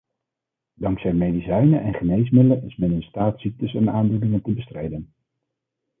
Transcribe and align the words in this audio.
Dankzij 0.75 1.13
medicijnen 1.13 1.81
en 1.83 1.93
geneesmiddelen 1.93 2.63
is 2.63 2.75
men 2.75 2.91
in 2.91 3.01
staat 3.01 3.39
ziektes 3.39 3.73
en 3.73 3.89
aandoeningen 3.89 4.41
te 4.41 4.51
bestrijden. 4.51 5.13